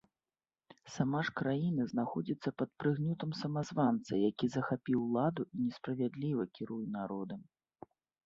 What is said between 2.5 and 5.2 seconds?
пад прыгнётам самазванца, які захапіў